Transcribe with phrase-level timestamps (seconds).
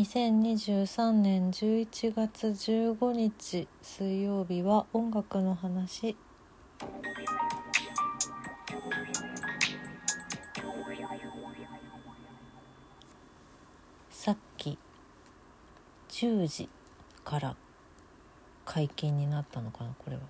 [0.00, 6.16] 2023年11月15日水曜日は音楽の話
[14.08, 14.78] さっき
[16.08, 16.70] 10時
[17.22, 17.56] から
[18.64, 20.22] 解禁になったのかなこれは。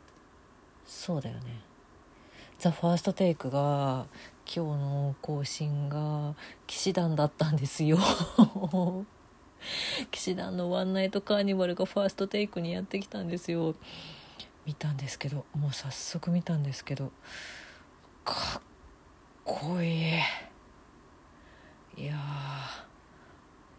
[0.85, 1.61] そうだよね。
[2.59, 4.07] ザ・ファーストテイクが
[4.45, 6.35] 今日の更新が
[6.67, 7.99] 騎士団だったんですよ。
[10.11, 13.75] 騎士団のワンナイトカーニバルがファーストテイクにやってきたんですよ。
[14.67, 17.11] 見たんですけどもう早速見たんですけど
[18.25, 18.63] かっ
[19.45, 20.21] こいい。
[21.97, 22.17] いや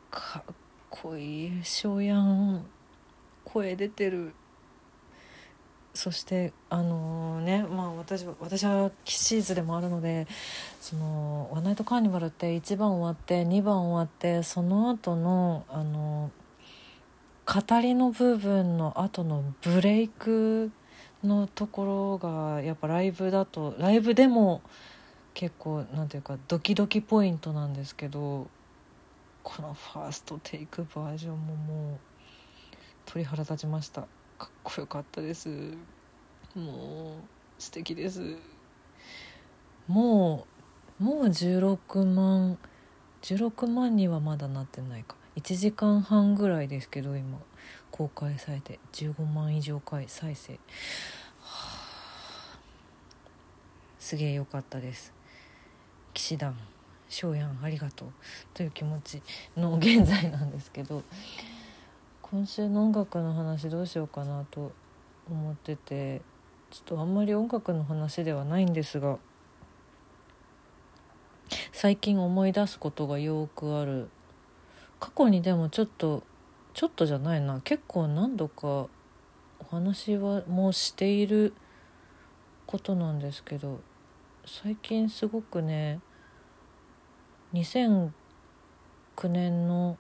[0.10, 0.56] かっ
[0.90, 2.66] こいい翔やん
[3.46, 4.34] 声出てる。
[5.94, 10.26] そしてあのー、ねまあ私は私はキシーズでもあるので
[10.80, 20.72] その「ワンナイトカーニバル」って1番終わって2番終わってその後のあのー、語りの部分の後のブレイク
[21.24, 24.62] のところがやっぱライブだとライブでも
[25.34, 28.48] 結構なんていうかドキドキポイントなんですけど
[29.44, 31.98] このファーストテイクバージョンももう
[33.06, 34.08] 鳥肌立ちました。
[34.42, 35.50] かっこよかったです。
[36.56, 38.38] もう素敵です。
[39.88, 40.48] も
[41.00, 42.58] うもう16万
[43.22, 45.16] 16万にはまだなってないか。
[45.36, 47.38] 1時間半ぐらいですけど今
[47.92, 48.80] 公開されて。
[48.94, 50.58] 15万以上回再生、は
[51.44, 52.58] あ、
[54.00, 55.14] すげえ良かったです。
[56.16, 56.58] 騎士団
[57.10, 58.10] 翔やんありがとう。
[58.56, 59.22] という気持ち
[59.56, 61.04] の現在なんですけど。
[62.32, 64.72] 今週の音楽の話どうしようかなと
[65.30, 66.22] 思ってて
[66.70, 69.18] ちょっとあんまり音楽の話ではないんですが
[71.74, 74.08] 最近思い出すことがよくある。
[75.02, 76.24] 過去にでもちょっと
[76.74, 77.60] ちょっとじゃないな。
[77.66, 78.90] 結構何度かお
[79.70, 81.54] 話はもうしている
[82.66, 83.82] ことなんですけど
[84.46, 86.00] 最近すごくね
[87.54, 88.12] 2009
[89.28, 89.98] 年の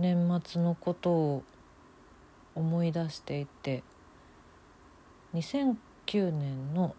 [0.00, 1.42] 年末のことを
[2.54, 3.82] 思い出していて
[5.34, 5.76] 2009
[6.32, 6.96] 年の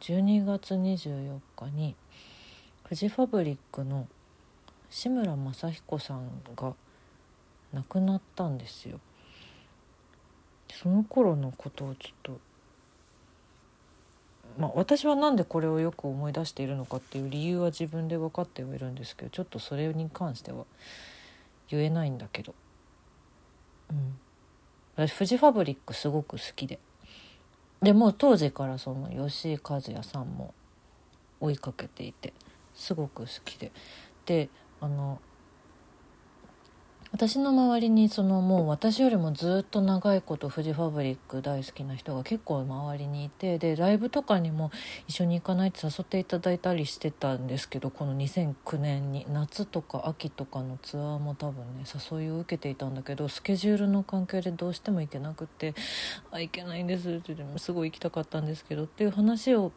[0.00, 1.96] 12月24日に
[2.84, 4.06] フジファブリックの
[4.90, 6.74] 志村正彦さんが
[7.72, 9.00] 亡くなったんですよ。
[10.72, 12.38] その頃のことをちょっと
[14.58, 20.64] まあ私は何でこれをよく思い出しているのかっていう理由は自分で分かってはいるんですけどちょっとそれに関しては
[21.70, 22.54] 言えないんだけど。
[23.90, 24.18] うん。
[24.96, 26.78] 私フジファブリックすごく好きで。
[27.82, 30.54] でも当時からその吉井和也さんも
[31.40, 32.32] 追いかけていて
[32.74, 33.70] すごく好きで。
[34.24, 34.48] で
[34.80, 35.20] あの
[37.16, 44.70] 私の周りにそのもう私よりもずっと長いことフジファブリック大好きな人が結構周りにいてでライブとかにも
[45.08, 55.72] 一緒に行かないって誘っていただいたりしてたんですけどこの2009年に夏とか秋とかのツアーも多分ね誘いを受けていたんだけどスケジュールの関係でどうしても行けなくって
[56.30, 59.72] 「あ行けないんです」ってでもすごい行きたかったんですけどっていう話を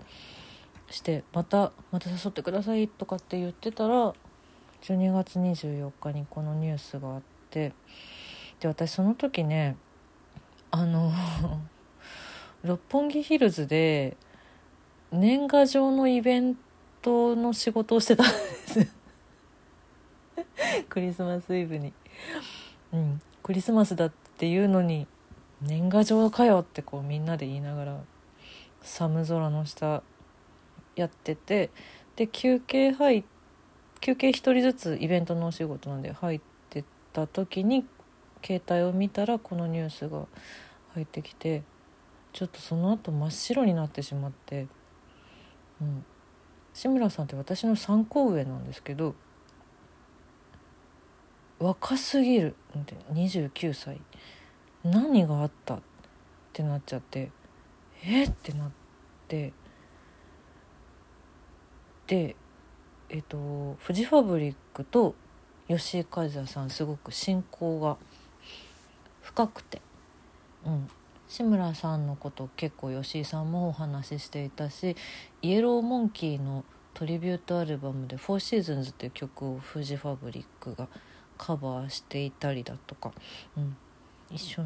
[0.89, 4.13] してまたまた誘ってくださいとかって言ってたら
[4.81, 7.73] 12月24日にこのニュースがあって
[8.59, 9.75] で私その時ね
[10.71, 11.11] あの
[12.63, 14.15] 六本木ヒルズで
[15.11, 16.57] 年賀状のイベン
[17.01, 18.95] トの仕事をしてたんです
[20.89, 21.93] クリスマスイブに。
[22.91, 25.07] うん、クリスマスだっていうのに
[25.61, 27.99] 年賀状かよってこうみんなで言いながら
[28.81, 30.01] 寒空の下
[30.95, 31.69] やってて
[32.15, 33.38] で休憩入って
[34.01, 36.83] 休憩1人ずつイベントのお仕事なんで入って
[37.13, 37.85] た時に
[38.43, 40.25] 携帯を見たらこのニュースが
[40.93, 41.63] 入ってきて
[42.33, 44.67] ちょっとその後真っ白になってしまって、
[45.81, 46.05] うん、
[46.73, 49.15] 志村さんって私の3個上なんですけど
[51.59, 52.55] 若すぎる。
[52.77, 53.99] って29歳。
[54.83, 55.79] 何があったっ
[56.53, 57.31] てなっちゃって
[58.05, 58.71] えってなっ
[59.27, 59.51] て
[62.07, 62.35] で
[63.09, 65.15] えっ、とフジファブリックと
[65.67, 67.97] 吉井和哉さんすごく親交が
[69.21, 69.81] 深くて、
[70.65, 70.89] うん、
[71.27, 74.95] 志村さんのこと結構吉井さんもお話ししていたし
[75.41, 76.65] イエローモンキーの
[76.95, 80.87] トリビュートアルバムで「Four Seasons っていう曲をフジファブリックが
[81.37, 83.13] カバーしていたりだとか、
[83.55, 83.77] うん、
[84.31, 84.63] 一緒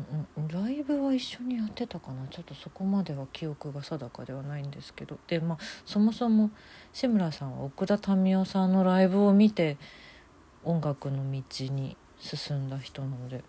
[0.51, 2.27] ライブは一緒にやってたかな。
[2.27, 5.17] ちょっとそこまでは記憶が定かではないんですけど。
[5.27, 6.51] でまあそもそも
[6.91, 9.77] 志村さんは奥田民生さんのライブを見て
[10.63, 13.43] 音楽の道に進んだ人なので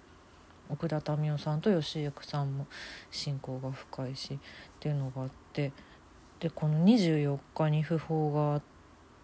[0.69, 2.67] 奥田民生さんと吉幾さんも
[3.10, 4.38] 親交が深いしっ
[4.81, 5.72] ていうのがあって
[6.40, 8.62] でこの24日に訃報があっ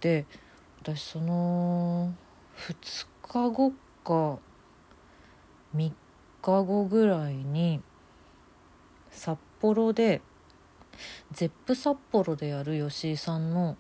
[0.01, 0.27] て
[0.83, 2.15] 私その
[2.57, 3.71] 2日後
[4.05, 4.39] か
[5.75, 5.95] 3日
[6.43, 7.81] 日後ぐらいに
[9.11, 10.21] 札幌で
[11.33, 13.77] ゼップ札幌でやる吉井さんの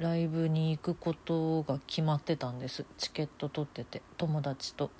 [0.00, 2.84] ライブに行くことが決まってたんです。
[2.96, 4.90] チケット取ってて友達と。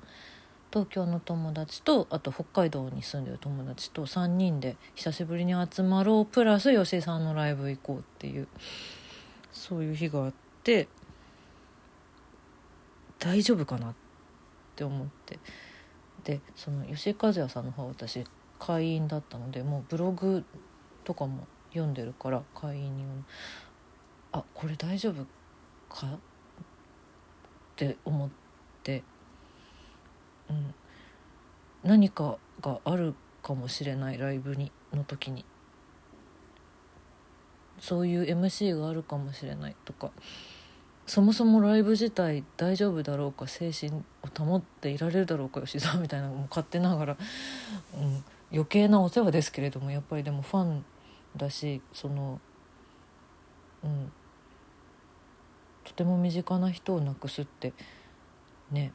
[0.72, 8.48] 東京の友達とあと北海道に住んでる友達と3人で久しぶりに集まろうプラス吉井さんのライブ行こうっていう
[9.52, 10.32] そういう日があっ
[10.64, 10.88] て
[13.18, 13.94] 大丈夫かなっ
[14.74, 15.38] て思って。
[16.24, 18.24] でその吉井和也さんの方は私
[18.58, 20.44] 会員だったのでもうブログ
[21.04, 23.04] とかも読んでるから会員に
[24.32, 25.24] あこれ大丈夫
[25.94, 26.06] か？
[26.06, 26.18] っ
[27.76, 28.30] て思っ
[28.82, 29.02] て、
[30.48, 30.74] うん、
[31.82, 35.44] 何かがあるかもしれないライブにの時に。
[37.80, 40.10] そういう MC があるかもしれないとか。
[41.06, 44.02] そもそもライブ自体大丈夫だろうか精神を
[44.38, 47.16] 保っていられるだろうか吉沢みたいなのも勝手ながら、
[47.94, 50.84] うん、余計なお世話ですけれどもやっぱりでもファン
[51.36, 52.40] だしその
[53.84, 54.12] うん
[55.84, 57.72] とても身近な人を亡くすって
[58.70, 58.92] ね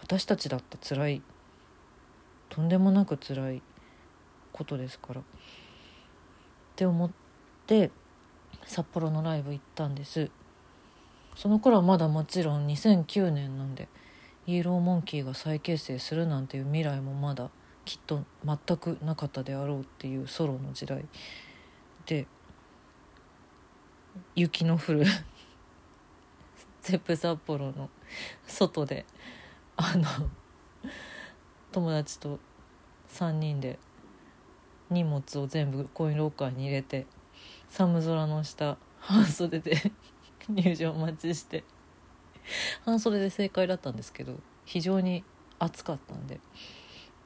[0.00, 1.22] 私たちだって辛い
[2.48, 3.62] とんでもなく辛い
[4.52, 5.24] ことですからっ
[6.76, 7.10] て思っ
[7.66, 7.90] て
[8.66, 10.30] 札幌のライブ行ったんです。
[11.36, 13.88] その頃はまだもちろん2009年なんで
[14.46, 17.50] イエローモンキーが再結成するなんていう未来もまだ
[17.84, 21.04] きっと全くなかったであろうっていうソロの時代
[22.06, 22.26] で
[24.34, 25.04] 雪の降る
[26.82, 27.88] ゼップ札幌の
[28.46, 29.06] 外で
[29.76, 30.04] あの
[31.70, 32.38] 友達と
[33.08, 33.78] 3人で
[34.90, 37.06] 荷物を全部コインロッカーに入れて
[37.68, 39.92] 寒空の下半袖で
[40.48, 41.64] 入場待ちして。
[42.84, 44.34] 半袖で正解だったんですけど
[44.64, 45.24] 非常に
[45.58, 46.40] 暑かったんで、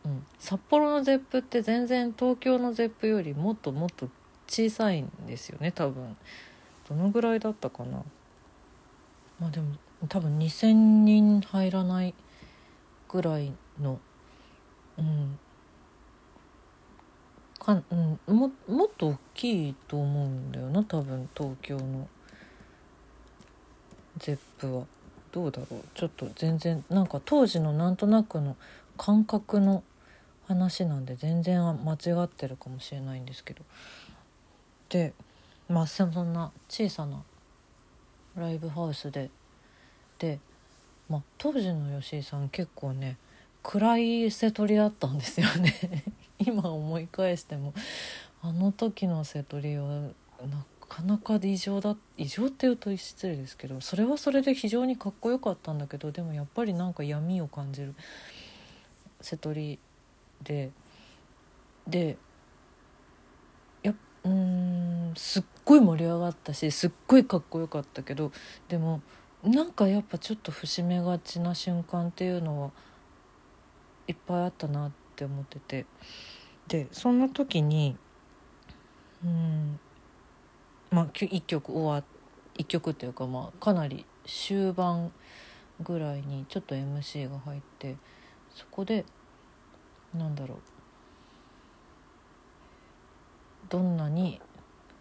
[0.05, 4.11] うん、札幌のゼップって全然東京のゼップよりもっともっと
[4.47, 6.17] 小さいんですよね多分。
[6.89, 8.05] どのぐらいだったかな。
[9.41, 9.75] まあでも
[10.09, 12.15] 多分2,000人入らない
[13.09, 13.99] ぐらいの
[14.99, 15.39] うん。
[17.67, 22.09] か、うん、ももっと大きいと思うんだよな多分東京の。
[24.19, 24.87] ゼップは。
[25.33, 25.85] どうだろう。
[25.95, 28.57] ちょっと全然なんか当時のなんとなくの
[28.97, 29.83] 感覚の
[30.47, 33.63] 話なんで全然間違ってるかもしれないんですけど。
[34.89, 35.13] で
[35.69, 37.23] まあそんな小さな
[38.37, 39.31] ライブハウスで
[40.19, 40.39] で、
[41.11, 43.17] まあ、当時の吉井さん結構ね
[43.63, 45.75] 暗い瀬戸りだったんですよね。
[46.39, 47.75] 今思い返しても
[48.43, 57.95] あの時の瀬戸りはなかなか異常だ異常っていうと失礼ですけどそれはそれで非常にかっこよかったんだけどでもやっぱりなんか闇を感じる。
[59.21, 59.79] 瀬戸り
[60.43, 60.71] で。
[61.89, 62.17] で
[63.85, 63.95] や
[64.25, 68.33] うんすっごい盛り上がったしすっごいかっこよかったけど
[68.69, 69.03] でも
[69.45, 72.71] なんかやっぱちょっと節目がちな瞬間っていうのは
[74.09, 75.87] いっぱいあったなってって思ってて。
[76.69, 77.97] でその時に
[79.25, 79.79] うん
[80.91, 82.05] まあ1曲終わ
[82.59, 85.13] 1曲っていうかまあかなり終盤
[85.81, 87.97] ぐらいにちょっと MC が入って
[88.53, 89.05] そこで
[90.13, 90.59] なんだろう。
[93.69, 94.41] どんなに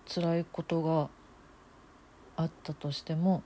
[0.07, 1.09] 辛いことが
[2.35, 3.43] あったとしても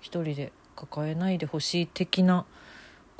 [0.00, 2.46] 一人で抱えないでほしい的な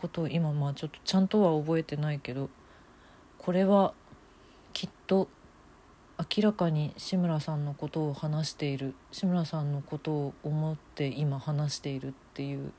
[0.02, 2.50] ことを今まあちょっとちゃんとは覚えてないけど
[3.38, 3.94] これは
[4.72, 5.28] きっと
[6.18, 12.72] 明らかに志村さんのことを話している志村さんのことを思って今話しているっていう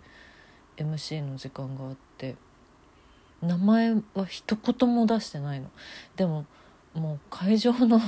[0.77, 2.35] MC の時間があって
[3.41, 5.69] 名前は一言も出してないの。
[6.15, 6.45] でも
[6.93, 7.99] もう会場の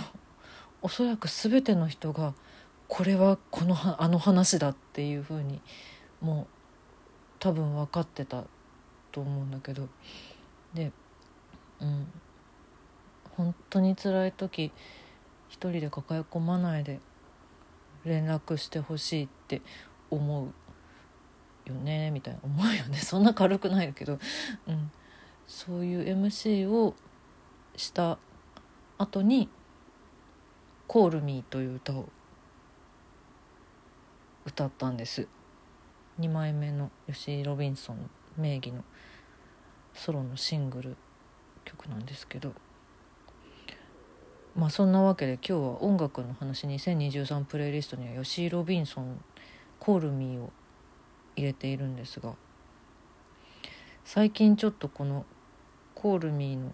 [0.81, 2.33] おそらく全ての人が
[2.87, 5.59] これはこのあの話だっていうふうに
[6.21, 6.47] もう
[7.39, 8.43] 多分分かってた。
[9.15, 9.87] と思うんだけど
[10.73, 10.91] で
[11.79, 12.07] うん
[13.37, 14.73] 本当に辛い時
[15.47, 16.99] 一人で抱え込まないで
[18.03, 19.61] 連絡してほしいって
[20.11, 20.49] 思う
[21.69, 22.39] よねみたいな。
[22.43, 22.97] 思うよね。
[23.01, 24.19] そんな軽くないけど、
[24.67, 24.91] うん、
[25.47, 26.93] そういう MC を
[27.77, 28.17] した
[28.97, 29.49] 後に
[30.87, 32.09] 「Call Me」という歌を
[34.45, 35.27] 歌ったんです。
[36.19, 38.83] 2枚目の吉井ロビンソン名義の。
[39.95, 40.95] ソロのシングル
[41.63, 42.53] 曲なんですけど
[44.55, 49.23] まあそんなわけで今日は音楽の話2023プレイリストには吉井ロビンソン
[49.79, 50.51] 「コールミーを
[51.35, 52.33] 入れているんですが
[54.03, 55.25] 最近ちょっとこの
[55.95, 56.71] 「コールミーの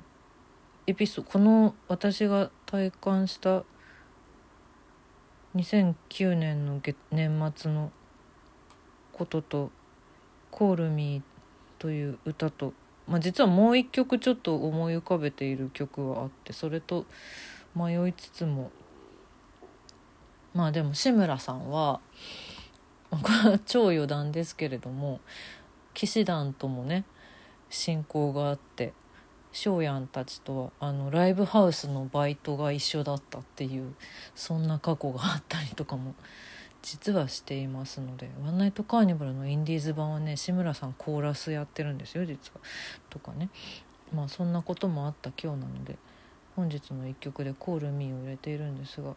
[0.87, 3.63] エピソードこの私が体感した
[5.55, 7.91] 2009年の年末の
[9.13, 9.71] ことと
[10.51, 11.23] 「コールミー
[11.79, 12.73] という歌と、
[13.07, 17.05] まあ、実はもう一曲ちょっと思い浮かべている曲はあってそれと
[17.75, 18.71] 迷いつつも
[20.53, 21.99] まあでも志村さんは
[23.09, 25.19] これは超余談ですけれども
[25.93, 27.03] 騎士団ともね
[27.69, 28.93] 親交があって
[29.51, 33.93] 翔やんたちとはあのライブハウスのバイトが一緒だったっていう
[34.33, 36.15] そんな過去があったりとかも
[36.81, 42.61] 実はしていますので「ワンナイトカーニバル」のインディーズ版はね志村さんコーラスやってるんですよ実は。
[43.09, 43.49] とかね
[44.13, 45.97] まあそんなこともあった今日なので
[46.55, 49.15] 本日の一曲で「コールミーを入れているんですが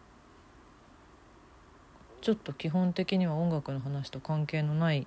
[2.20, 5.06] ちょっと基本的には音楽の話と関係のない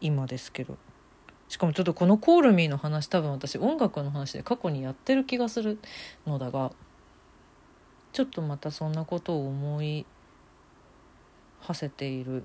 [0.00, 0.76] 今ですけど
[1.48, 5.78] しかもちょっとこの「コールミーの話多分私音楽の話で過去にやってる気がする
[6.26, 6.72] のだが
[8.12, 10.06] ちょっとまたそんなことを思い
[11.60, 12.44] 馳せている。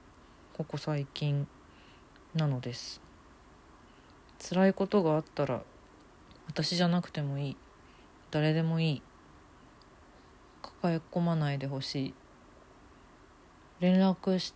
[0.54, 1.48] ここ最近
[2.34, 3.02] なのです。
[4.40, 5.62] 辛いことがあったら
[6.48, 7.58] 私じゃなくてもいい。
[8.32, 9.02] 誰でもいい。
[10.62, 12.14] 抱え込まないでほしい。
[13.80, 14.54] 連絡し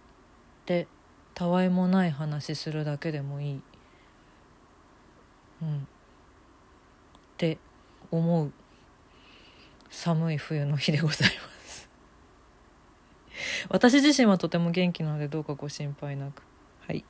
[0.66, 0.88] て
[1.34, 3.62] たわいもない話するだけでもいい。
[5.62, 5.78] うん。
[5.78, 5.82] っ
[7.38, 7.58] て
[8.12, 8.52] 思う。
[9.90, 11.49] 寒い冬の日でございます。
[13.68, 16.44] 私自身はとても元気なのでどうかご心配なく。
[16.88, 17.04] はい。